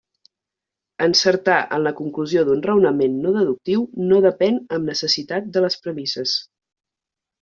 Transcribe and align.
Encertar 1.07 1.57
en 1.77 1.83
la 1.87 1.91
conclusió 1.99 2.45
d'un 2.47 2.63
raonament 2.69 3.19
no 3.27 3.35
deductiu 3.35 3.83
no 4.13 4.23
depèn 4.27 4.57
amb 4.79 4.91
necessitat 4.95 5.53
de 5.59 5.65
les 5.67 5.79
premisses. 5.85 6.35